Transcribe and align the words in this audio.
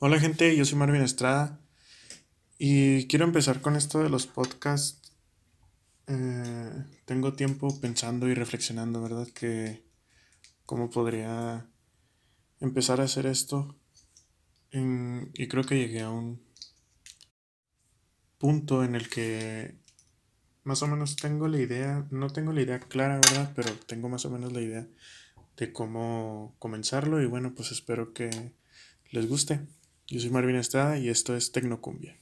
Hola 0.00 0.20
gente, 0.20 0.56
yo 0.56 0.64
soy 0.64 0.78
Marvin 0.78 1.02
Estrada 1.02 1.58
y 2.56 3.08
quiero 3.08 3.24
empezar 3.24 3.60
con 3.60 3.74
esto 3.74 4.00
de 4.00 4.08
los 4.08 4.28
podcasts. 4.28 5.12
Eh, 6.06 6.84
tengo 7.04 7.32
tiempo 7.32 7.80
pensando 7.80 8.28
y 8.28 8.34
reflexionando, 8.34 9.02
¿verdad? 9.02 9.26
Que 9.34 9.82
cómo 10.66 10.88
podría 10.88 11.66
empezar 12.60 13.00
a 13.00 13.04
hacer 13.04 13.26
esto. 13.26 13.74
y 14.70 15.48
creo 15.48 15.64
que 15.64 15.78
llegué 15.78 16.02
a 16.02 16.10
un 16.10 16.40
punto 18.38 18.84
en 18.84 18.94
el 18.94 19.08
que 19.08 19.74
más 20.62 20.80
o 20.82 20.86
menos 20.86 21.16
tengo 21.16 21.48
la 21.48 21.58
idea, 21.58 22.06
no 22.12 22.30
tengo 22.30 22.52
la 22.52 22.62
idea 22.62 22.78
clara, 22.78 23.16
¿verdad? 23.16 23.52
Pero 23.56 23.72
tengo 23.88 24.08
más 24.08 24.24
o 24.26 24.30
menos 24.30 24.52
la 24.52 24.60
idea 24.60 24.86
de 25.56 25.72
cómo 25.72 26.54
comenzarlo 26.60 27.20
y 27.20 27.26
bueno, 27.26 27.52
pues 27.56 27.72
espero 27.72 28.12
que 28.12 28.52
les 29.10 29.28
guste. 29.28 29.66
Yo 30.10 30.18
soy 30.20 30.30
Marvin 30.30 30.56
Estrada 30.56 30.96
y 30.96 31.10
esto 31.10 31.36
es 31.36 31.52
Tecnocumbia. 31.52 32.18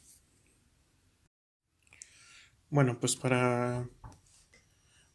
Bueno, 2.69 2.99
pues 2.99 3.15
para, 3.15 3.89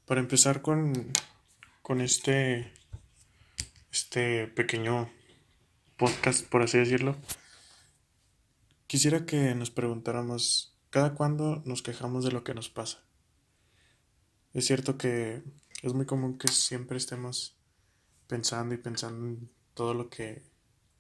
para 0.06 0.22
empezar 0.22 0.62
con, 0.62 1.12
con 1.82 2.00
este, 2.00 2.72
este 3.92 4.48
pequeño 4.48 5.12
podcast, 5.98 6.48
por 6.48 6.62
así 6.62 6.78
decirlo, 6.78 7.18
quisiera 8.88 9.26
que 9.26 9.54
nos 9.54 9.70
preguntáramos, 9.70 10.80
¿cada 10.92 11.14
cuándo 11.14 11.62
nos 11.66 11.82
quejamos 11.82 12.24
de 12.24 12.32
lo 12.32 12.46
que 12.46 12.54
nos 12.54 12.70
pasa? 12.70 13.04
Es 14.54 14.66
cierto 14.66 14.98
que 14.98 15.44
es 15.84 15.94
muy 15.94 16.06
común 16.06 16.38
que 16.38 16.48
siempre 16.48 16.96
estemos 16.96 17.58
pensando 18.28 18.74
y 18.74 18.78
pensando 18.78 19.28
en 19.28 19.52
todo 19.74 19.94
lo 19.94 20.10
que 20.10 20.51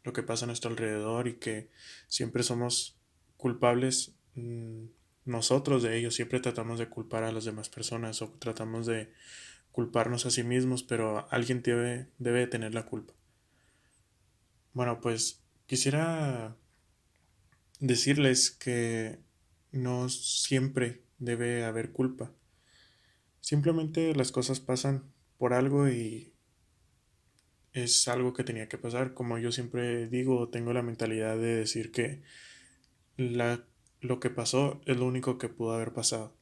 lo 0.04 0.14
que 0.14 0.24
pasa 0.24 0.46
a 0.46 0.48
nuestro 0.48 0.72
alrededor 0.72 1.28
y 1.28 1.36
que 1.36 1.70
siempre 2.08 2.44
somos 2.44 2.98
culpables 3.38 4.14
mm, 4.36 4.86
nosotros 5.26 5.84
de 5.84 5.98
ello, 5.98 6.12
siempre 6.12 6.40
tratamos 6.40 6.80
de 6.80 6.90
culpar 6.90 7.24
a 7.24 7.32
las 7.32 7.46
demás 7.46 7.70
personas 7.70 8.22
o 8.22 8.30
tratamos 8.40 8.86
de 8.88 9.14
culparnos 9.72 10.26
a 10.26 10.32
sí 10.32 10.44
mismos, 10.44 10.84
pero 10.84 11.28
alguien 11.32 11.62
debe, 11.62 12.08
debe 12.18 12.48
tener 12.48 12.74
la 12.74 12.86
culpa. 12.86 13.14
Bueno, 14.74 15.00
pues 15.02 15.42
quisiera 15.68 16.56
decirles 17.80 18.52
que 18.52 19.20
no 19.72 20.10
siempre 20.10 21.04
debe 21.20 21.66
haber 21.66 21.92
culpa. 21.92 22.32
Simplemente 23.42 24.16
las 24.16 24.32
cosas 24.32 24.60
pasan 24.60 25.04
por 25.38 25.54
algo 25.54 25.90
y 25.90 26.31
es 27.74 28.08
algo 28.08 28.34
que 28.34 28.44
tenía 28.44 28.68
que 28.70 28.78
pasar. 28.78 29.14
Como 29.14 29.38
yo 29.38 29.52
siempre 29.52 30.08
digo, 30.08 30.50
tengo 30.50 30.74
la 30.74 30.82
mentalidad 30.82 31.38
de 31.38 31.56
decir 31.56 31.92
que 31.92 32.22
la, 33.18 33.66
lo 34.02 34.20
que 34.20 34.30
pasó 34.30 34.82
es 34.86 34.98
lo 34.98 35.06
único 35.06 35.38
que 35.38 35.50
pudo 35.50 35.74
haber 35.74 35.94
pasado. 35.94 36.36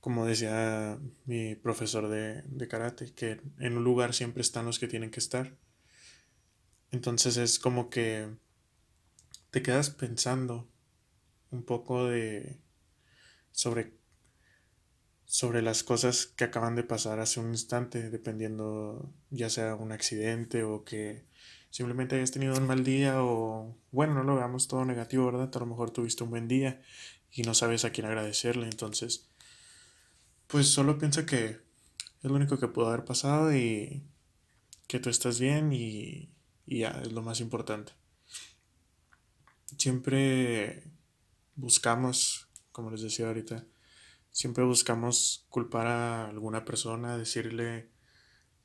Como 0.00 0.26
decía 0.26 0.98
mi 1.24 1.54
profesor 1.54 2.08
de, 2.08 2.42
de 2.42 2.68
karate, 2.68 3.14
que 3.14 3.40
en 3.58 3.76
un 3.76 3.84
lugar 3.84 4.14
siempre 4.14 4.42
están 4.42 4.66
los 4.66 4.78
que 4.78 4.88
tienen 4.88 5.10
que 5.10 5.20
estar. 5.20 5.56
Entonces 6.90 7.36
es 7.36 7.58
como 7.58 7.90
que 7.90 8.28
te 9.50 9.62
quedas 9.62 9.90
pensando 9.90 10.68
un 11.50 11.64
poco 11.64 12.06
de 12.06 12.58
sobre 13.52 13.94
sobre 15.26 15.62
las 15.62 15.82
cosas 15.82 16.26
que 16.26 16.44
acaban 16.44 16.76
de 16.76 16.84
pasar 16.84 17.20
hace 17.20 17.40
un 17.40 17.48
instante, 17.50 18.10
dependiendo 18.10 19.12
ya 19.30 19.50
sea 19.50 19.74
un 19.74 19.92
accidente 19.92 20.62
o 20.62 20.84
que 20.84 21.24
simplemente 21.70 22.16
hayas 22.16 22.30
tenido 22.30 22.54
un 22.54 22.66
mal 22.66 22.84
día 22.84 23.22
o 23.22 23.76
bueno, 23.90 24.14
no 24.14 24.22
lo 24.22 24.36
veamos 24.36 24.68
todo 24.68 24.84
negativo, 24.84 25.26
¿verdad? 25.26 25.50
A 25.54 25.58
lo 25.58 25.66
mejor 25.66 25.90
tuviste 25.90 26.24
un 26.24 26.30
buen 26.30 26.48
día 26.48 26.80
y 27.32 27.42
no 27.42 27.54
sabes 27.54 27.84
a 27.84 27.90
quién 27.90 28.06
agradecerle, 28.06 28.66
entonces 28.66 29.28
pues 30.46 30.68
solo 30.68 30.98
piensa 30.98 31.26
que 31.26 31.46
es 31.46 31.60
lo 32.22 32.34
único 32.34 32.58
que 32.58 32.68
pudo 32.68 32.88
haber 32.88 33.04
pasado 33.04 33.54
y 33.54 34.02
que 34.86 35.00
tú 35.00 35.10
estás 35.10 35.40
bien 35.40 35.72
y, 35.72 36.30
y 36.66 36.80
ya, 36.80 37.00
es 37.02 37.12
lo 37.12 37.22
más 37.22 37.40
importante. 37.40 37.92
Siempre 39.76 40.84
buscamos, 41.56 42.48
como 42.72 42.90
les 42.90 43.02
decía 43.02 43.26
ahorita, 43.26 43.64
Siempre 44.34 44.64
buscamos 44.64 45.46
culpar 45.48 45.86
a 45.86 46.28
alguna 46.28 46.64
persona, 46.64 47.16
decirle 47.16 47.88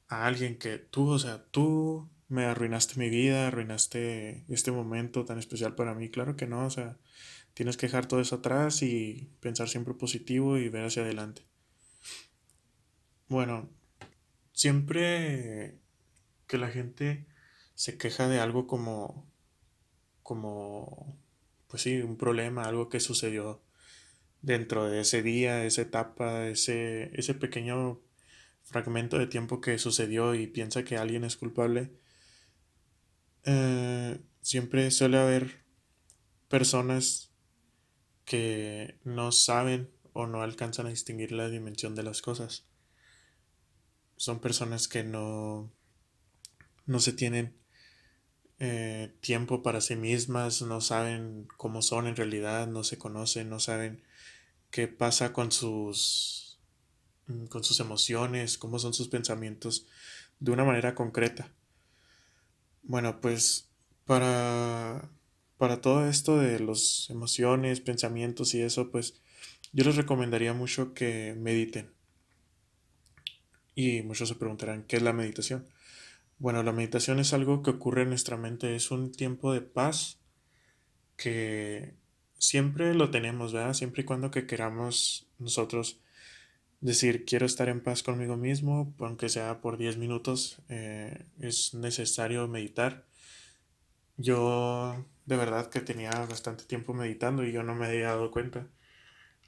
a 0.08 0.26
alguien 0.26 0.58
que 0.58 0.80
tú, 0.80 1.10
o 1.12 1.20
sea, 1.20 1.46
tú 1.52 2.10
me 2.28 2.46
arruinaste 2.46 3.00
mi 3.00 3.12
vida, 3.12 3.48
arruinaste 3.48 4.46
este 4.50 4.72
momento 4.72 5.26
tan 5.26 5.38
especial 5.38 5.76
para 5.76 5.94
mí. 5.94 6.10
Claro 6.10 6.36
que 6.36 6.48
no, 6.48 6.66
o 6.66 6.72
sea, 6.72 6.98
tienes 7.54 7.78
que 7.78 7.86
dejar 7.86 8.08
todo 8.08 8.20
eso 8.20 8.38
atrás 8.38 8.82
y 8.82 9.30
pensar 9.42 9.70
siempre 9.70 9.94
positivo 9.94 10.58
y 10.58 10.70
ver 10.70 10.86
hacia 10.86 11.04
adelante. 11.04 11.44
Bueno, 13.28 13.70
siempre 14.54 15.78
que 16.48 16.58
la 16.58 16.70
gente 16.70 17.28
se 17.76 17.96
queja 18.00 18.28
de 18.28 18.40
algo 18.40 18.66
como, 18.66 19.32
como, 20.24 21.16
pues 21.68 21.84
sí, 21.84 22.02
un 22.02 22.18
problema, 22.18 22.64
algo 22.64 22.90
que 22.90 23.00
sucedió 23.00 23.62
dentro 24.42 24.90
de 24.90 25.02
ese 25.02 25.22
día, 25.22 25.66
esa 25.66 25.82
etapa, 25.82 26.48
ese, 26.48 27.12
ese 27.14 27.34
pequeño 27.34 28.02
fragmento 28.64 29.18
de 29.18 29.28
tiempo 29.28 29.62
que 29.62 29.78
sucedió 29.80 30.36
y 30.36 30.48
piensa 30.48 30.84
que 30.84 30.98
alguien 30.98 31.24
es 31.24 31.36
culpable, 31.36 31.92
eh, 33.46 34.20
siempre 34.42 34.92
suele 34.92 35.18
haber 35.18 35.64
personas 36.48 37.32
que 38.26 39.00
no 39.04 39.32
saben 39.32 39.90
o 40.14 40.28
no 40.28 40.42
alcanzan 40.42 40.88
a 40.88 40.90
distinguir 40.90 41.32
la 41.32 41.50
dimensión 41.50 41.96
de 41.96 42.04
las 42.04 42.22
cosas. 42.22 42.66
Son 44.18 44.40
personas 44.40 44.88
que 44.88 45.04
no, 45.04 45.72
no 46.86 47.00
se 47.00 47.14
tienen 47.14 47.56
eh, 48.60 49.14
tiempo 49.22 49.64
para 49.64 49.82
sí 49.82 49.96
mismas, 49.96 50.62
no 50.62 50.82
saben 50.82 51.48
cómo 51.58 51.82
son 51.82 52.08
en 52.08 52.16
realidad, 52.16 52.68
no 52.68 52.84
se 52.84 52.98
conocen, 52.98 53.50
no 53.50 53.60
saben 53.60 54.04
qué 54.72 54.88
pasa 54.88 55.34
con 55.34 55.52
sus, 55.52 56.60
mm, 57.28 57.46
con 57.46 57.64
sus 57.64 57.80
emociones, 57.80 58.58
cómo 58.58 58.80
son 58.80 58.94
sus 58.94 59.08
pensamientos 59.10 59.88
de 60.40 60.52
una 60.52 60.66
manera 60.66 60.96
concreta. 60.96 61.52
Bueno, 62.84 63.22
pues 63.22 63.70
para, 64.06 65.10
para 65.58 65.82
todo 65.82 66.08
esto 66.10 66.38
de 66.38 66.60
las 66.60 67.10
emociones, 67.10 67.82
pensamientos 67.82 68.54
y 68.56 68.62
eso, 68.62 68.92
pues 68.92 69.22
yo 69.74 69.84
les 69.86 69.96
recomendaría 69.96 70.54
mucho 70.54 70.94
que 70.94 71.36
mediten. 71.38 71.92
Y 73.76 74.02
muchos 74.02 74.30
se 74.30 74.36
preguntarán, 74.36 74.84
¿qué 74.84 74.98
es 74.98 75.02
la 75.04 75.14
meditación? 75.14 75.68
Bueno, 76.40 76.64
la 76.64 76.72
meditación 76.72 77.20
es 77.20 77.34
algo 77.34 77.62
que 77.64 77.72
ocurre 77.72 78.04
en 78.04 78.10
nuestra 78.10 78.38
mente, 78.38 78.76
es 78.76 78.92
un 78.92 79.12
tiempo 79.12 79.54
de 79.54 79.62
paz 79.62 80.20
que 81.18 81.96
siempre 82.38 82.94
lo 82.96 83.12
tenemos, 83.12 83.54
¿verdad? 83.54 83.74
Siempre 83.74 84.04
y 84.04 84.06
cuando 84.06 84.32
que 84.32 84.48
queramos 84.48 85.28
nosotros 85.40 86.00
decir 86.82 87.26
quiero 87.26 87.46
estar 87.46 87.70
en 87.70 87.84
paz 87.84 88.04
conmigo 88.04 88.38
mismo, 88.38 88.94
aunque 89.00 89.30
sea 89.30 89.62
por 89.62 89.78
10 89.78 89.98
minutos, 89.98 90.62
eh, 90.70 91.26
es 91.40 91.74
necesario 91.74 92.48
meditar. 92.48 93.06
Yo 94.18 95.06
de 95.26 95.38
verdad 95.38 95.70
que 95.70 95.82
tenía 95.82 96.12
bastante 96.12 96.64
tiempo 96.66 96.94
meditando 96.94 97.46
y 97.46 97.52
yo 97.52 97.64
no 97.64 97.76
me 97.76 97.88
había 97.88 98.08
dado 98.10 98.32
cuenta. 98.32 98.68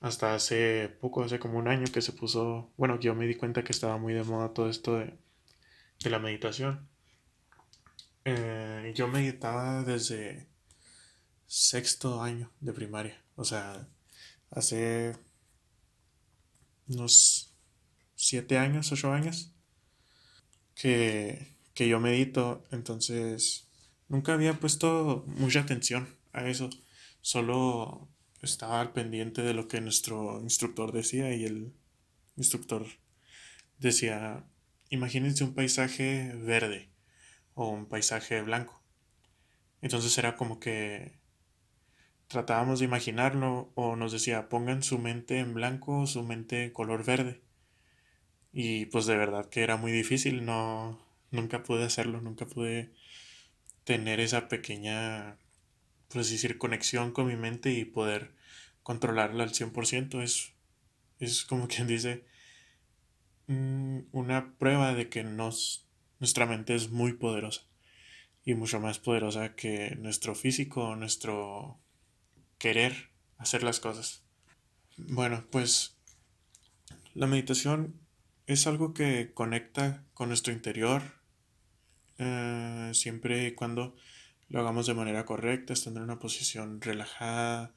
Hasta 0.01 0.35
hace 0.35 0.89
poco, 1.01 1.23
hace 1.23 1.39
como 1.39 1.59
un 1.59 1.67
año 1.69 1.85
que 1.93 2.01
se 2.01 2.13
puso, 2.13 2.71
bueno, 2.77 2.99
yo 2.99 3.15
me 3.15 3.27
di 3.27 3.35
cuenta 3.35 3.63
que 3.63 3.71
estaba 3.73 3.97
muy 3.97 4.13
de 4.13 4.23
moda 4.23 4.53
todo 4.53 4.69
esto 4.69 4.97
de, 4.99 5.13
la 6.09 6.19
meditación. 6.19 6.89
Eh, 8.25 8.93
yo 8.95 9.07
meditaba 9.07 9.83
desde 9.83 10.47
sexto 11.47 12.21
año 12.21 12.51
de 12.59 12.73
primaria. 12.73 13.21
O 13.35 13.43
sea, 13.43 13.87
hace 14.49 15.15
unos 16.87 17.53
siete 18.15 18.57
años, 18.57 18.91
ocho 18.91 19.11
años, 19.11 19.51
que, 20.75 21.55
que 21.73 21.87
yo 21.87 21.99
medito. 21.99 22.63
Entonces, 22.71 23.67
nunca 24.07 24.33
había 24.33 24.59
puesto 24.59 25.23
mucha 25.27 25.61
atención 25.61 26.15
a 26.33 26.47
eso. 26.47 26.69
Solo 27.21 28.09
estaba 28.41 28.81
al 28.81 28.93
pendiente 28.93 29.41
de 29.41 29.53
lo 29.53 29.67
que 29.67 29.81
nuestro 29.81 30.41
instructor 30.41 30.91
decía 30.91 31.33
y 31.35 31.45
el 31.45 31.73
instructor 32.35 32.85
decía, 33.77 34.45
imagínense 34.91 35.43
un 35.43 35.55
paisaje 35.55 36.31
verde 36.35 36.89
o 37.55 37.69
un 37.69 37.87
paisaje 37.87 38.41
blanco. 38.43 38.83
Entonces 39.81 40.15
era 40.19 40.35
como 40.35 40.59
que 40.59 41.13
tratábamos 42.27 42.79
de 42.79 42.85
imaginarlo 42.85 43.71
o 43.75 43.95
nos 43.95 44.11
decía 44.11 44.49
pongan 44.49 44.83
su 44.83 44.99
mente 44.99 45.39
en 45.39 45.53
blanco 45.55 46.01
o 46.01 46.07
su 46.07 46.23
mente 46.23 46.71
color 46.73 47.03
verde. 47.03 47.41
Y 48.53 48.85
pues 48.87 49.05
de 49.07 49.17
verdad 49.17 49.49
que 49.49 49.63
era 49.63 49.77
muy 49.77 49.91
difícil, 49.91 50.45
no 50.45 50.99
nunca 51.31 51.63
pude 51.63 51.85
hacerlo, 51.85 52.21
nunca 52.21 52.45
pude 52.45 52.91
tener 53.85 54.19
esa 54.19 54.49
pequeña 54.49 55.37
pues 56.09 56.29
decir, 56.29 56.57
conexión 56.57 57.11
con 57.11 57.27
mi 57.27 57.35
mente 57.35 57.71
y 57.71 57.85
poder 57.85 58.33
controlarla 58.83 59.43
al 59.43 59.53
100%. 59.53 60.21
Es, 60.21 60.53
es 61.19 61.45
como 61.45 61.67
quien 61.67 61.87
dice 61.87 62.25
una 64.11 64.53
prueba 64.57 64.93
de 64.93 65.09
que 65.09 65.23
nos, 65.23 65.87
nuestra 66.19 66.45
mente 66.45 66.75
es 66.75 66.89
muy 66.89 67.13
poderosa 67.13 67.61
y 68.43 68.55
mucho 68.55 68.79
más 68.79 68.99
poderosa 68.99 69.55
que 69.55 69.95
nuestro 69.97 70.35
físico, 70.35 70.95
nuestro 70.95 71.79
querer 72.57 73.09
hacer 73.37 73.63
las 73.63 73.79
cosas. 73.79 74.23
Bueno, 74.97 75.45
pues 75.51 75.97
la 77.13 77.27
meditación 77.27 77.99
es 78.47 78.67
algo 78.67 78.93
que 78.93 79.33
conecta 79.33 80.03
con 80.13 80.29
nuestro 80.29 80.53
interior 80.53 81.01
eh, 82.17 82.91
siempre 82.93 83.47
y 83.47 83.55
cuando 83.55 83.95
lo 84.49 84.59
hagamos 84.59 84.85
de 84.85 84.93
manera 84.93 85.25
correcta, 85.25 85.73
estando 85.73 85.99
en 85.99 86.03
una 86.03 86.19
posición 86.19 86.81
relajada. 86.81 87.73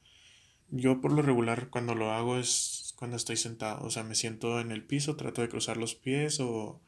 Yo 0.69 1.01
por 1.01 1.13
lo 1.13 1.21
regular 1.21 1.69
cuando 1.69 1.95
lo 1.95 2.11
hago 2.11 2.37
es 2.37 2.84
cuando 2.95 3.17
estoy 3.17 3.37
sentado, 3.37 3.85
o 3.85 3.91
sea, 3.91 4.03
me 4.03 4.15
siento 4.15 4.59
en 4.59 4.71
el 4.71 4.83
piso, 4.83 5.15
trato 5.15 5.41
de 5.41 5.49
cruzar 5.49 5.77
los 5.77 5.95
pies 5.95 6.39
o 6.39 6.81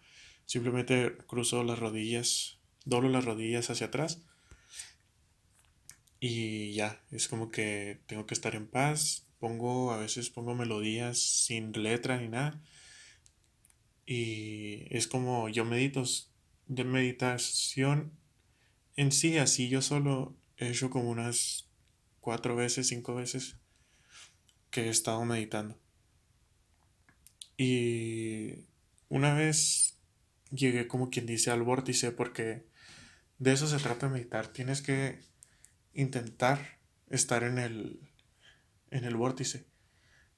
simplemente 0.46 1.18
cruzo 1.28 1.64
las 1.64 1.80
rodillas, 1.80 2.60
doblo 2.86 3.10
las 3.10 3.26
rodillas 3.26 3.70
hacia 3.70 3.88
atrás 3.88 4.22
y 6.20 6.74
ya, 6.74 7.02
es 7.12 7.28
como 7.28 7.50
que 7.52 8.00
tengo 8.08 8.26
que 8.26 8.34
estar 8.34 8.56
en 8.56 8.68
paz, 8.68 9.28
pongo, 9.40 9.92
a 9.92 9.98
veces 9.98 10.30
pongo 10.30 10.56
melodías 10.56 11.20
sin 11.20 11.72
letra 11.72 12.20
ni 12.20 12.30
nada 12.30 12.62
y 14.06 14.86
es 14.96 15.08
como 15.08 15.50
yo 15.50 15.66
medito, 15.66 16.04
de 16.68 16.84
meditación 16.84 18.14
en 18.96 19.12
sí, 19.12 19.38
así 19.38 19.70
yo 19.70 19.82
solo 19.82 20.36
he 20.58 20.70
hecho 20.70 20.90
como 20.90 21.10
unas 21.10 21.70
cuatro 22.20 22.56
veces, 22.56 22.88
cinco 22.88 23.16
veces 23.16 23.58
que 24.72 24.86
he 24.86 24.90
estado 24.90 25.24
meditando. 25.24 25.80
Y 27.58 28.66
una 29.10 29.34
vez 29.34 29.98
llegué 30.52 30.88
como 30.88 31.10
quien 31.10 31.26
dice 31.26 31.52
al 31.52 31.64
vórtice 31.64 32.12
porque 32.12 32.66
de 33.40 33.54
eso 33.54 33.68
se 33.68 33.78
trata 33.78 34.08
de 34.08 34.14
meditar. 34.14 34.48
Tienes 34.48 34.82
que 34.82 35.20
intentar 35.94 36.80
estar 37.10 37.44
en 37.44 37.58
el, 37.58 38.00
en 38.92 39.04
el 39.04 39.16
vórtice, 39.16 39.66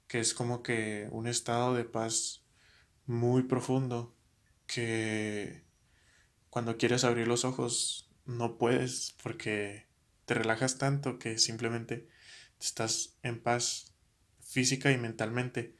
que 0.07 0.19
es 0.19 0.33
como 0.33 0.63
que 0.63 1.07
un 1.11 1.27
estado 1.27 1.75
de 1.75 1.83
paz 1.83 2.43
muy 3.05 3.43
profundo 3.43 4.15
que 4.65 5.63
cuando 6.49 6.77
quieres 6.77 7.03
abrir 7.03 7.27
los 7.27 7.43
ojos 7.43 8.09
no 8.25 8.57
puedes 8.57 9.15
porque 9.23 9.87
te 10.25 10.35
relajas 10.35 10.77
tanto 10.77 11.17
que 11.17 11.37
simplemente 11.39 12.07
estás 12.59 13.17
en 13.23 13.41
paz 13.41 13.93
física 14.41 14.91
y 14.91 14.97
mentalmente 14.97 15.75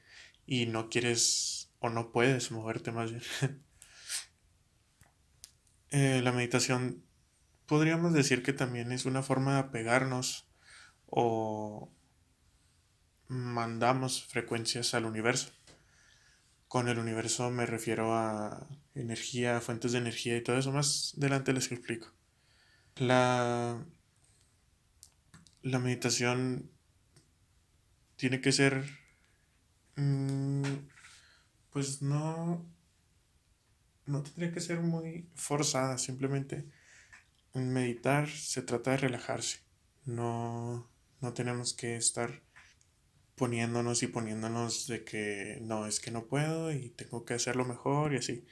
y 0.50 0.66
no 0.66 0.90
quieres 0.90 1.70
o 1.78 1.90
no 1.90 2.10
puedes 2.10 2.50
moverte 2.50 2.92
más 2.92 3.10
bien. 3.12 3.22
Eh, 5.92 6.20
la 6.22 6.30
meditación 6.30 7.02
podríamos 7.66 8.12
decir 8.12 8.44
que 8.44 8.52
también 8.52 8.92
es 8.92 9.06
una 9.06 9.24
forma 9.24 9.54
de 9.54 9.58
apegarnos 9.58 10.48
o 11.06 11.92
mandamos 13.26 14.24
frecuencias 14.24 14.94
al 14.94 15.04
universo. 15.04 15.50
Con 16.68 16.88
el 16.88 17.00
universo 17.00 17.50
me 17.50 17.66
refiero 17.66 18.14
a 18.14 18.68
energía, 18.94 19.60
fuentes 19.60 19.90
de 19.90 19.98
energía 19.98 20.36
y 20.36 20.44
todo 20.44 20.58
eso. 20.58 20.70
Más 20.70 21.14
adelante 21.18 21.52
les 21.52 21.72
explico. 21.72 22.14
La, 22.94 23.84
la 25.62 25.78
meditación 25.80 26.70
tiene 28.14 28.40
que 28.40 28.52
ser, 28.52 28.99
mm, 30.00 30.88
pues 31.70 32.02
no, 32.02 32.66
no 34.06 34.22
tendría 34.22 34.52
que 34.52 34.60
ser 34.60 34.80
muy 34.80 35.28
forzada, 35.34 35.98
simplemente 35.98 36.66
en 37.54 37.72
meditar 37.72 38.28
se 38.28 38.62
trata 38.62 38.92
de 38.92 38.98
relajarse, 38.98 39.60
no, 40.04 40.90
no 41.20 41.32
tenemos 41.32 41.74
que 41.74 41.96
estar 41.96 42.42
poniéndonos 43.36 44.02
y 44.02 44.06
poniéndonos 44.06 44.86
de 44.86 45.04
que 45.04 45.58
no, 45.62 45.86
es 45.86 46.00
que 46.00 46.10
no 46.10 46.26
puedo 46.26 46.72
y 46.72 46.90
tengo 46.90 47.24
que 47.24 47.34
hacerlo 47.34 47.64
mejor 47.64 48.12
y 48.12 48.18
así. 48.18 48.44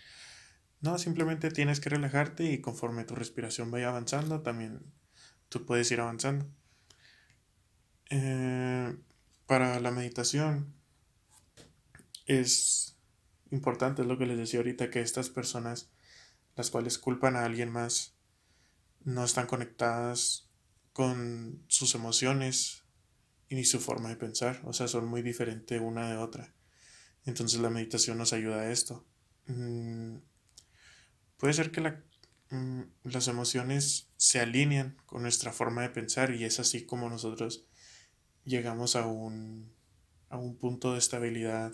No, 0.81 0.99
simplemente 0.99 1.51
tienes 1.51 1.81
que 1.81 1.91
relajarte 1.91 2.45
y 2.45 2.61
conforme 2.61 3.05
tu 3.05 3.15
respiración 3.15 3.71
vaya 3.71 3.89
avanzando, 3.89 4.43
también 4.43 4.81
tú 5.49 5.67
puedes 5.67 5.91
ir 5.91 6.01
avanzando. 6.01 6.47
Eh, 8.11 8.97
para 9.47 9.79
la 9.81 9.91
meditación 9.91 10.78
es 12.29 12.97
importante, 13.51 14.03
es 14.03 14.09
lo 14.09 14.19
que 14.19 14.27
les 14.27 14.39
decía 14.39 14.61
ahorita, 14.61 14.91
que 14.91 15.01
estas 15.01 15.31
personas, 15.31 15.91
las 16.55 16.71
cuales 16.71 16.99
culpan 16.99 17.35
a 17.35 17.45
alguien 17.45 17.71
más, 17.71 18.15
no 19.05 19.25
están 19.25 19.47
conectadas 19.49 20.49
con 20.93 21.65
sus 21.67 21.97
emociones 21.97 22.85
y 23.49 23.65
su 23.65 23.81
forma 23.81 24.11
de 24.11 24.17
pensar, 24.17 24.63
o 24.65 24.73
sea, 24.73 24.87
son 24.87 25.07
muy 25.07 25.23
diferentes 25.23 25.81
una 25.81 26.09
de 26.11 26.17
otra. 26.17 26.55
Entonces 27.25 27.61
la 27.61 27.71
meditación 27.71 28.19
nos 28.19 28.33
ayuda 28.33 28.61
a 28.61 28.71
esto. 28.71 29.05
Mm, 29.47 30.19
Puede 31.39 31.55
ser 31.55 31.71
que 31.71 31.81
mm, 32.51 32.83
las 33.05 33.29
emociones 33.29 34.09
se 34.17 34.41
alinean 34.41 34.97
con 35.07 35.23
nuestra 35.23 35.53
forma 35.53 35.83
de 35.83 35.91
pensar 35.91 36.35
y 36.35 36.45
es 36.45 36.59
así 36.59 36.85
como 36.85 37.09
nosotros 37.09 37.65
llegamos 38.45 38.97
a 38.97 39.07
un, 39.07 39.73
a 40.31 40.37
un 40.37 40.57
punto 40.57 40.93
de 40.93 40.99
estabilidad 40.99 41.73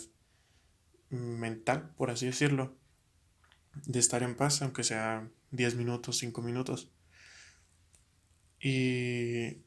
mental, 1.15 1.95
por 1.97 2.11
así 2.11 2.27
decirlo, 2.27 2.77
de 3.87 3.99
estar 3.99 4.23
en 4.23 4.37
paz, 4.37 4.63
aunque 4.63 4.85
sea 4.85 5.29
10 5.51 5.77
minutos, 5.77 6.19
5 6.19 6.43
minutos. 6.43 6.91
Y 8.61 9.59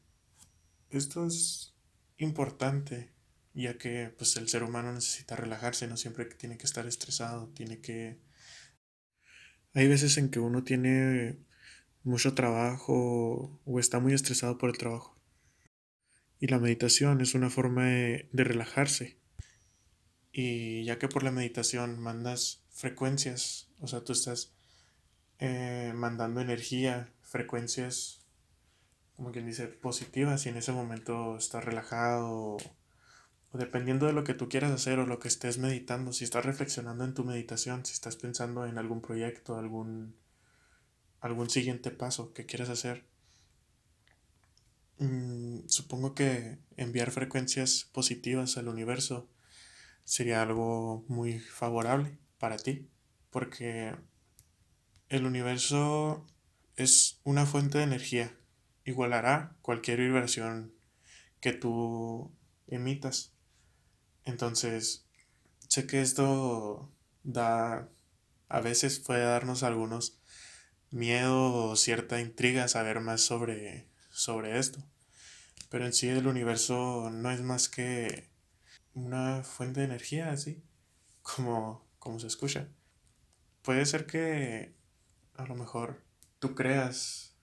esto 0.90 1.26
es 1.26 1.74
importante, 2.16 3.12
ya 3.54 3.78
que 3.78 4.14
pues, 4.16 4.36
el 4.36 4.48
ser 4.48 4.62
humano 4.62 4.92
necesita 4.92 5.36
relajarse, 5.36 5.86
no 5.86 5.96
siempre 5.96 6.24
tiene 6.26 6.58
que 6.58 6.66
estar 6.66 6.86
estresado, 6.86 7.48
tiene 7.48 7.80
que 7.80 8.18
hay 9.74 9.86
veces 9.86 10.16
en 10.18 10.30
que 10.30 10.40
uno 10.40 10.64
tiene 10.64 11.38
mucho 12.02 12.34
trabajo 12.34 13.60
o 13.64 13.78
está 13.78 14.00
muy 14.00 14.12
estresado 14.12 14.58
por 14.58 14.70
el 14.70 14.78
trabajo. 14.78 15.16
Y 16.40 16.46
la 16.48 16.58
meditación 16.58 17.20
es 17.20 17.34
una 17.34 17.50
forma 17.50 17.86
de, 17.86 18.28
relajarse. 18.32 19.18
Y 20.40 20.84
ya 20.84 21.00
que 21.00 21.08
por 21.08 21.24
la 21.24 21.32
meditación 21.32 21.98
mandas 21.98 22.62
frecuencias, 22.70 23.66
o 23.80 23.88
sea, 23.88 24.04
tú 24.04 24.12
estás 24.12 24.52
eh, 25.40 25.90
mandando 25.96 26.40
energía, 26.40 27.12
frecuencias, 27.22 28.20
como 29.16 29.32
quien 29.32 29.46
dice, 29.46 29.66
positivas 29.66 30.46
y 30.46 30.50
en 30.50 30.56
ese 30.56 30.70
momento 30.70 31.36
estás 31.36 31.64
relajado 31.64 32.56
o 33.50 33.58
dependiendo 33.58 34.06
de 34.06 34.12
lo 34.12 34.22
que 34.22 34.34
tú 34.34 34.48
quieras 34.48 34.70
hacer 34.70 35.00
o 35.00 35.06
lo 35.06 35.18
que 35.18 35.26
estés 35.26 35.58
meditando, 35.58 36.12
si 36.12 36.22
estás 36.22 36.44
reflexionando 36.44 37.02
en 37.02 37.14
tu 37.14 37.24
meditación, 37.24 37.84
si 37.84 37.92
estás 37.92 38.14
pensando 38.14 38.64
en 38.64 38.78
algún 38.78 39.00
proyecto, 39.00 39.58
algún, 39.58 40.14
algún 41.20 41.50
siguiente 41.50 41.90
paso 41.90 42.32
que 42.32 42.46
quieras 42.46 42.68
hacer, 42.68 43.02
mm, 44.98 45.66
supongo 45.66 46.14
que 46.14 46.58
enviar 46.76 47.10
frecuencias 47.10 47.88
positivas 47.92 48.56
al 48.56 48.68
universo 48.68 49.28
sería 50.08 50.40
algo 50.40 51.04
muy 51.06 51.38
favorable 51.38 52.18
para 52.38 52.56
ti, 52.56 52.88
porque 53.28 53.94
el 55.10 55.26
universo 55.26 56.26
es 56.76 57.20
una 57.24 57.44
fuente 57.44 57.76
de 57.76 57.84
energía, 57.84 58.34
igualará 58.86 59.54
cualquier 59.60 59.98
vibración 59.98 60.72
que 61.42 61.52
tú 61.52 62.34
emitas. 62.68 63.34
Entonces, 64.24 65.04
sé 65.68 65.86
que 65.86 66.00
esto 66.00 66.90
da, 67.22 67.90
a 68.48 68.60
veces 68.62 69.00
puede 69.00 69.24
darnos 69.24 69.62
algunos 69.62 70.22
miedo 70.90 71.52
o 71.52 71.76
cierta 71.76 72.18
intriga 72.18 72.66
saber 72.68 73.00
más 73.00 73.20
sobre, 73.20 73.90
sobre 74.08 74.58
esto. 74.58 74.82
Pero 75.68 75.84
en 75.84 75.92
sí 75.92 76.08
el 76.08 76.28
universo 76.28 77.10
no 77.10 77.30
es 77.30 77.42
más 77.42 77.68
que 77.68 78.37
una 78.94 79.42
fuente 79.42 79.80
de 79.80 79.86
energía, 79.86 80.30
así 80.30 80.62
como, 81.22 81.86
como 81.98 82.18
se 82.18 82.26
escucha. 82.26 82.68
Puede 83.62 83.86
ser 83.86 84.06
que 84.06 84.74
a 85.34 85.46
lo 85.46 85.54
mejor 85.54 86.02
tú 86.38 86.54
creas 86.54 87.34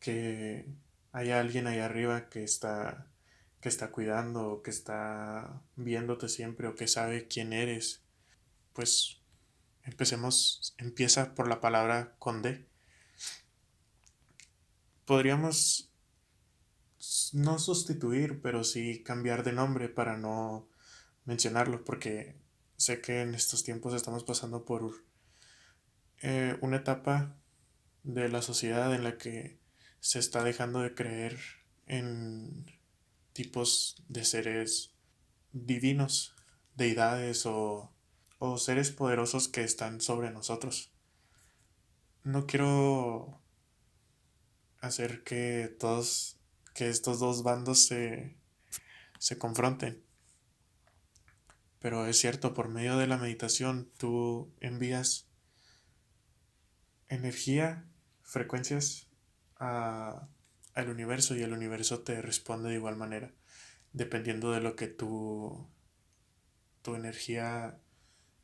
que 0.00 0.66
hay 1.12 1.30
alguien 1.30 1.66
ahí 1.66 1.78
arriba 1.78 2.28
que 2.28 2.42
está 2.44 3.06
que 3.60 3.68
está 3.68 3.92
cuidando 3.92 4.60
que 4.62 4.70
está 4.70 5.62
viéndote 5.76 6.28
siempre 6.28 6.66
o 6.66 6.74
que 6.74 6.88
sabe 6.88 7.28
quién 7.28 7.52
eres, 7.52 8.02
pues 8.72 9.22
empecemos, 9.84 10.74
empieza 10.78 11.34
por 11.34 11.48
la 11.48 11.60
palabra 11.60 12.14
con 12.18 12.42
D. 12.42 12.66
Podríamos 15.04 15.90
no 17.32 17.58
sustituir, 17.58 18.40
pero 18.40 18.64
sí 18.64 19.02
cambiar 19.02 19.42
de 19.42 19.52
nombre 19.52 19.88
para 19.88 20.16
no 20.16 20.68
mencionarlo, 21.24 21.84
porque 21.84 22.36
sé 22.76 23.00
que 23.00 23.22
en 23.22 23.34
estos 23.34 23.64
tiempos 23.64 23.94
estamos 23.94 24.24
pasando 24.24 24.64
por 24.64 25.04
eh, 26.20 26.56
una 26.60 26.78
etapa 26.78 27.36
de 28.02 28.28
la 28.28 28.42
sociedad 28.42 28.94
en 28.94 29.04
la 29.04 29.18
que 29.18 29.58
se 30.00 30.18
está 30.18 30.42
dejando 30.42 30.80
de 30.80 30.94
creer 30.94 31.38
en 31.86 32.66
tipos 33.32 34.02
de 34.08 34.24
seres 34.24 34.94
divinos, 35.52 36.34
deidades 36.74 37.46
o, 37.46 37.92
o 38.38 38.58
seres 38.58 38.90
poderosos 38.90 39.48
que 39.48 39.62
están 39.62 40.00
sobre 40.00 40.30
nosotros. 40.30 40.92
No 42.24 42.46
quiero 42.46 43.40
hacer 44.80 45.22
que 45.22 45.74
todos, 45.78 46.36
que 46.74 46.88
estos 46.88 47.20
dos 47.20 47.42
bandos 47.42 47.86
se, 47.86 48.36
se 49.18 49.38
confronten. 49.38 50.02
Pero 51.82 52.06
es 52.06 52.16
cierto, 52.16 52.54
por 52.54 52.68
medio 52.68 52.96
de 52.96 53.08
la 53.08 53.18
meditación 53.18 53.90
tú 53.98 54.54
envías 54.60 55.26
energía, 57.08 57.84
frecuencias 58.22 59.08
a, 59.58 60.28
al 60.74 60.88
universo 60.88 61.34
y 61.34 61.42
el 61.42 61.52
universo 61.52 62.00
te 62.02 62.22
responde 62.22 62.68
de 62.68 62.76
igual 62.76 62.96
manera, 62.96 63.32
dependiendo 63.92 64.52
de 64.52 64.60
lo 64.60 64.76
que 64.76 64.86
tu, 64.86 65.68
tu 66.82 66.94
energía 66.94 67.80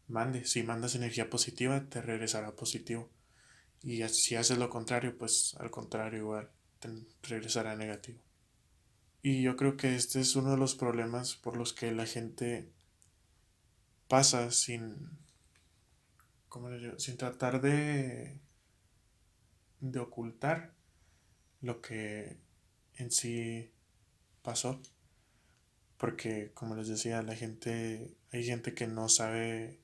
mande. 0.09 0.45
Si 0.45 0.65
mandas 0.65 0.97
energía 0.97 1.31
positiva, 1.31 1.89
te 1.89 2.03
regresará 2.03 2.57
positivo. 2.57 3.09
Y 3.85 4.03
si 4.09 4.35
haces 4.35 4.59
lo 4.59 4.69
contrario, 4.69 5.17
pues 5.17 5.55
al 5.61 5.71
contrario 5.71 6.19
igual 6.19 6.51
te 6.81 6.89
regresará 7.23 7.77
negativo. 7.77 8.19
Y 9.23 9.43
yo 9.43 9.55
creo 9.55 9.77
que 9.77 9.95
este 9.95 10.21
es 10.21 10.35
uno 10.35 10.51
de 10.51 10.57
los 10.57 10.75
problemas 10.75 11.37
por 11.37 11.57
los 11.57 11.73
que 11.73 11.93
la 11.93 12.07
gente 12.07 12.73
pasa 14.09 14.51
sin, 14.51 14.97
¿cómo 16.49 16.69
sin 16.99 17.17
tratar 17.17 17.61
de, 17.61 18.41
de 19.81 19.99
ocultar 20.01 20.75
lo 21.61 21.81
que 21.81 22.37
en 22.97 23.11
sí 23.11 23.71
pasó. 24.43 24.81
Porque, 25.97 26.53
como 26.55 26.77
les 26.77 26.89
decía, 26.89 27.23
la 27.23 27.35
gente, 27.35 28.17
hay 28.33 28.45
gente 28.45 28.75
que 28.75 28.87
no 28.87 29.09
sabe 29.09 29.81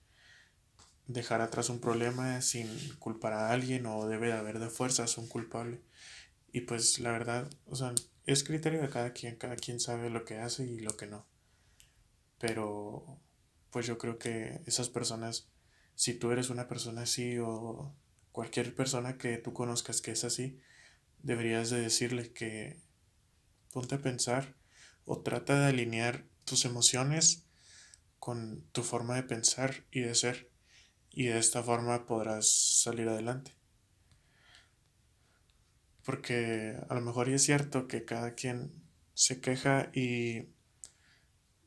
dejar 1.07 1.41
atrás 1.41 1.69
un 1.69 1.81
problema 1.81 2.41
sin 2.41 2.69
culpar 2.99 3.33
a 3.33 3.51
alguien 3.51 3.87
o 3.87 4.07
debe 4.07 4.29
de 4.29 4.35
haber 4.35 4.59
de 4.59 4.71
fuerzas 4.71 5.19
un 5.19 5.29
culpable. 5.29 5.83
Y 6.53 6.63
pues 6.63 7.01
la 7.01 7.11
verdad, 7.11 7.51
o 7.67 7.75
sea, 7.75 7.93
es 8.27 8.45
criterio 8.45 8.81
de 8.81 8.89
cada 8.89 9.13
quien, 9.13 9.37
cada 9.37 9.57
quien 9.57 9.81
sabe 9.81 10.09
lo 10.09 10.25
que 10.25 10.39
hace 10.39 10.65
y 10.65 10.79
lo 10.81 10.97
que 10.97 11.09
no. 11.09 11.27
Pero 12.39 13.19
pues 13.75 13.89
yo 13.89 13.99
creo 13.99 14.21
que 14.21 14.61
esas 14.67 14.89
personas, 14.89 15.49
si 15.97 16.15
tú 16.15 16.31
eres 16.31 16.49
una 16.49 16.69
persona 16.69 17.03
así 17.03 17.39
o 17.39 17.93
cualquier 18.31 18.73
persona 18.73 19.19
que 19.19 19.37
tú 19.37 19.53
conozcas 19.53 20.01
que 20.01 20.13
es 20.13 20.23
así, 20.23 20.61
deberías 21.25 21.71
de 21.71 21.81
decirle 21.81 22.33
que 22.33 22.79
ponte 23.73 23.97
a 23.97 24.01
pensar 24.01 24.55
o 25.07 25.23
trata 25.23 25.59
de 25.59 25.67
alinear 25.67 26.25
tus 26.45 26.65
emociones 26.65 27.47
con 28.21 28.63
tu 28.71 28.85
forma 28.85 29.17
de 29.17 29.25
pensar 29.25 29.83
y 29.91 30.03
de 30.03 30.15
ser 30.15 30.53
y 31.11 31.25
de 31.25 31.41
esta 31.41 31.61
forma 31.61 32.07
podrás 32.07 32.49
salir 32.49 33.09
adelante. 33.09 33.57
Porque 36.05 36.79
a 36.89 36.95
lo 36.95 37.01
mejor 37.01 37.29
es 37.29 37.43
cierto 37.43 37.89
que 37.89 38.05
cada 38.05 38.37
quien 38.37 38.71
se 39.15 39.41
queja 39.41 39.91
y 39.93 40.47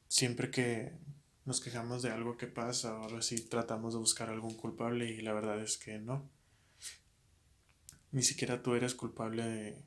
siempre 0.07 0.49
que 0.51 1.05
nos 1.47 1.61
quejamos 1.61 2.03
de 2.03 2.11
algo 2.11 2.37
que 2.37 2.45
pasa, 2.45 2.91
ahora 2.91 3.23
sí 3.23 3.41
tratamos 3.41 3.93
de 3.93 3.99
buscar 3.99 4.29
algún 4.29 4.53
culpable 4.55 5.09
y 5.09 5.21
la 5.21 5.33
verdad 5.33 5.59
es 5.59 5.77
que 5.77 5.97
no. 5.97 6.29
Ni 8.11 8.21
siquiera 8.21 8.61
tú 8.61 8.75
eres 8.75 8.93
culpable 8.93 9.43
de, 9.43 9.81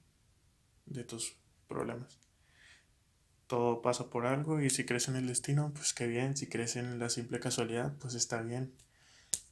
de 0.87 1.05
tus 1.05 1.37
problemas. 1.69 2.19
Todo 3.47 3.83
pasa 3.83 4.11
por 4.11 4.27
algo 4.27 4.61
y 4.61 4.71
si 4.71 4.85
crees 4.85 5.07
en 5.07 5.17
el 5.17 5.29
destino, 5.29 5.71
pues 5.73 5.93
qué 5.93 6.09
bien. 6.09 6.37
Si 6.37 6.49
crees 6.49 6.75
en 6.75 6.99
la 6.99 7.09
simple 7.09 7.39
casualidad, 7.39 7.95
pues 8.01 8.15
está 8.15 8.43
bien 8.43 8.73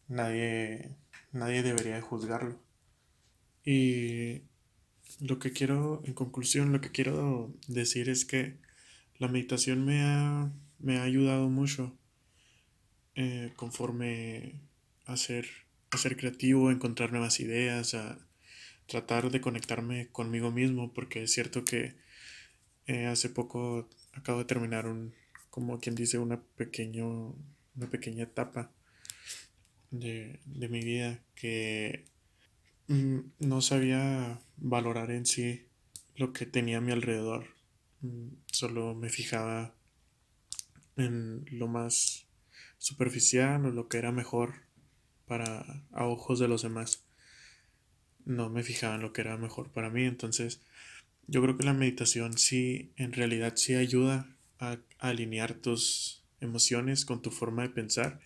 nadie, 0.08 0.96
nadie 1.32 1.62
debería 1.62 2.00
juzgarlo. 2.00 2.58
Y 3.64 4.42
lo 5.20 5.38
que 5.38 5.52
quiero, 5.52 6.02
en 6.04 6.14
conclusión, 6.14 6.72
lo 6.72 6.80
que 6.80 6.90
quiero 6.90 7.52
decir 7.68 8.08
es 8.08 8.24
que 8.24 8.56
la 9.18 9.28
meditación 9.28 9.84
me 9.84 10.02
ha, 10.02 10.50
me 10.78 10.98
ha 10.98 11.02
ayudado 11.02 11.48
mucho 11.48 11.96
eh, 13.14 13.52
conforme 13.56 14.60
a 15.06 15.16
ser, 15.16 15.46
a 15.90 15.98
ser 15.98 16.16
creativo, 16.16 16.68
a 16.68 16.72
encontrar 16.72 17.10
nuevas 17.10 17.40
ideas, 17.40 17.94
a 17.94 18.18
tratar 18.86 19.30
de 19.30 19.40
conectarme 19.40 20.08
conmigo 20.08 20.50
mismo, 20.50 20.92
porque 20.92 21.24
es 21.24 21.32
cierto 21.32 21.64
que 21.64 21.96
eh, 22.86 23.06
hace 23.06 23.28
poco 23.28 23.88
acabo 24.14 24.38
de 24.38 24.44
terminar 24.44 24.86
un, 24.86 25.14
como 25.50 25.80
quien 25.80 25.94
dice, 25.94 26.18
una, 26.18 26.40
pequeño, 26.40 27.34
una 27.76 27.90
pequeña 27.90 28.24
etapa 28.24 28.70
de, 29.90 30.40
mi 30.46 30.80
vida 30.80 31.20
que 31.34 32.04
mm, 32.88 33.18
no 33.40 33.60
sabía 33.60 34.40
valorar 34.56 35.10
en 35.10 35.26
sí 35.26 35.66
lo 36.16 36.32
que 36.32 36.46
tenía 36.46 36.78
a 36.78 36.80
mi 36.80 36.92
alrededor. 36.92 37.46
Mm, 38.00 38.28
solo 38.46 38.94
me 38.94 39.08
fijaba 39.08 39.74
en 40.98 41.44
lo 41.50 41.68
más 41.68 42.26
superficial 42.78 43.64
o 43.64 43.70
lo 43.70 43.88
que 43.88 43.98
era 43.98 44.12
mejor 44.12 44.54
para 45.26 45.84
a 45.92 46.04
ojos 46.06 46.38
de 46.38 46.48
los 46.48 46.62
demás. 46.62 47.04
No 48.24 48.50
me 48.50 48.62
fijaba 48.62 48.96
en 48.96 49.02
lo 49.02 49.12
que 49.12 49.22
era 49.22 49.36
mejor 49.36 49.70
para 49.70 49.90
mí. 49.90 50.04
Entonces, 50.04 50.60
yo 51.26 51.42
creo 51.42 51.56
que 51.56 51.64
la 51.64 51.74
meditación 51.74 52.36
sí, 52.36 52.92
en 52.96 53.12
realidad 53.12 53.54
sí 53.56 53.74
ayuda 53.74 54.36
a 54.58 54.78
alinear 54.98 55.54
tus 55.54 56.24
emociones 56.40 57.04
con 57.04 57.22
tu 57.22 57.30
forma 57.30 57.62
de 57.62 57.70
pensar 57.70 58.20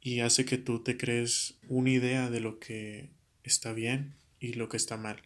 y 0.00 0.20
hace 0.20 0.44
que 0.44 0.58
tú 0.58 0.82
te 0.82 0.96
crees 0.96 1.58
una 1.68 1.90
idea 1.90 2.30
de 2.30 2.40
lo 2.40 2.58
que 2.58 3.10
está 3.42 3.72
bien 3.72 4.14
y 4.40 4.54
lo 4.54 4.68
que 4.68 4.76
está 4.76 4.96
mal. 4.96 5.22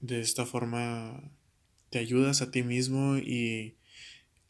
De 0.00 0.20
esta 0.20 0.46
forma 0.46 1.30
te 1.90 1.98
ayudas 1.98 2.42
a 2.42 2.50
ti 2.50 2.62
mismo 2.62 3.18
y 3.18 3.76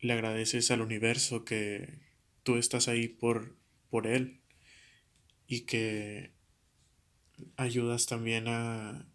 le 0.01 0.13
agradeces 0.13 0.71
al 0.71 0.83
universo 0.83 1.45
que 1.45 2.01
tú 2.43 2.57
estás 2.57 2.89
ahí 2.89 3.09
por, 3.09 3.57
por 3.91 4.07
él 4.07 4.41
y 5.47 5.63
que 5.63 6.33
ayudas 7.57 8.07
también 8.07 8.49
a 8.49 9.07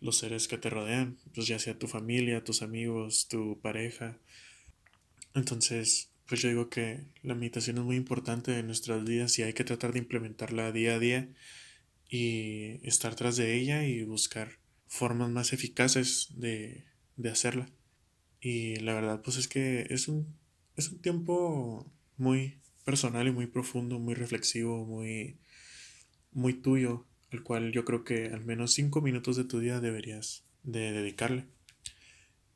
los 0.00 0.18
seres 0.18 0.48
que 0.48 0.58
te 0.58 0.68
rodean, 0.68 1.18
pues 1.34 1.46
ya 1.46 1.58
sea 1.58 1.78
tu 1.78 1.86
familia, 1.86 2.44
tus 2.44 2.62
amigos, 2.62 3.28
tu 3.28 3.60
pareja. 3.60 4.18
Entonces, 5.34 6.10
pues 6.26 6.42
yo 6.42 6.48
digo 6.48 6.68
que 6.68 7.04
la 7.22 7.34
meditación 7.34 7.78
es 7.78 7.84
muy 7.84 7.96
importante 7.96 8.58
en 8.58 8.66
nuestras 8.66 9.04
vidas 9.04 9.38
y 9.38 9.42
hay 9.42 9.52
que 9.52 9.64
tratar 9.64 9.92
de 9.92 10.00
implementarla 10.00 10.72
día 10.72 10.94
a 10.94 10.98
día 10.98 11.28
y 12.08 12.86
estar 12.86 13.14
tras 13.14 13.36
de 13.36 13.54
ella 13.54 13.84
y 13.84 14.02
buscar 14.04 14.58
formas 14.86 15.30
más 15.30 15.52
eficaces 15.52 16.28
de, 16.36 16.84
hacerla. 17.30 17.70
Y 18.42 18.74
la 18.80 18.92
verdad, 18.92 19.22
pues 19.22 19.36
es 19.36 19.46
que 19.46 19.86
es 19.88 20.08
un, 20.08 20.36
es 20.76 20.90
un 20.90 21.00
tiempo 21.00 21.86
muy 22.16 22.58
personal 22.84 23.28
y 23.28 23.30
muy 23.30 23.46
profundo, 23.46 24.00
muy 24.00 24.14
reflexivo, 24.14 24.84
muy, 24.84 25.38
muy 26.32 26.52
tuyo, 26.52 27.06
al 27.30 27.44
cual 27.44 27.70
yo 27.70 27.84
creo 27.84 28.02
que 28.02 28.26
al 28.26 28.44
menos 28.44 28.72
cinco 28.74 29.00
minutos 29.00 29.36
de 29.36 29.44
tu 29.44 29.60
día 29.60 29.78
deberías 29.78 30.44
de 30.64 30.90
dedicarle. 30.90 31.46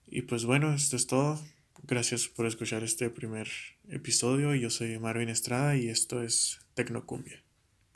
Y 0.08 0.22
pues 0.22 0.44
bueno, 0.44 0.74
esto 0.74 0.96
es 0.96 1.06
todo. 1.06 1.40
Gracias 1.84 2.26
por 2.26 2.46
escuchar 2.46 2.82
este 2.82 3.08
primer 3.08 3.48
episodio. 3.88 4.56
Yo 4.56 4.70
soy 4.70 4.98
Marvin 4.98 5.28
Estrada 5.28 5.76
y 5.76 5.88
esto 5.88 6.20
es 6.20 6.58
Tecnocumbia. 6.74 7.45